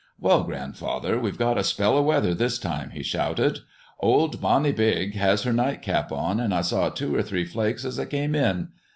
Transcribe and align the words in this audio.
"Well, 0.19 0.45
grandfather, 0.45 1.19
we've 1.19 1.37
got 1.37 1.59
a 1.59 1.63
'spell 1.63 1.95
o' 1.95 2.01
weather' 2.01 2.33
this 2.33 2.57
time," 2.57 2.89
he 2.89 3.03
shouted. 3.03 3.59
"Old 3.99 4.41
Bonny 4.41 4.71
Beag 4.73 5.13
has 5.13 5.43
her 5.43 5.53
nightcap 5.53 6.11
on, 6.11 6.39
and 6.39 6.55
I 6.55 6.61
saw 6.61 6.89
two 6.89 7.15
or 7.15 7.21
three 7.21 7.45
flakes 7.45 7.85
as 7.85 7.99
I 7.99 8.05
came 8.05 8.33
in. 8.33 8.69